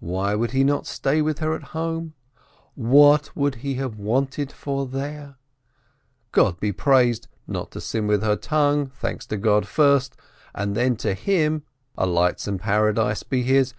[0.00, 2.14] Why would he not stay with her at home?
[2.74, 5.36] What would he have wanted for there?
[6.32, 10.16] God be praised, not to sin with her tongue, thanks to God first,
[10.52, 11.62] and then to him
[11.96, 13.72] (a lightsome paradise be his!)